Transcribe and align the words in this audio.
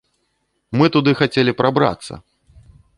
Мы 0.81 0.85
туды 0.97 1.15
хацелі 1.21 1.57
прабрацца! 1.63 2.13